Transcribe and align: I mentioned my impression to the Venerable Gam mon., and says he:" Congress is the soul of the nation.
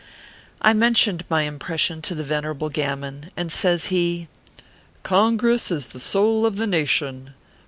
I 0.63 0.73
mentioned 0.73 1.25
my 1.29 1.43
impression 1.43 2.01
to 2.01 2.15
the 2.15 2.23
Venerable 2.23 2.69
Gam 2.69 3.01
mon., 3.01 3.29
and 3.37 3.51
says 3.51 3.89
he:" 3.93 4.27
Congress 5.03 5.69
is 5.69 5.89
the 5.89 5.99
soul 5.99 6.43
of 6.43 6.55
the 6.55 6.65
nation. 6.65 7.35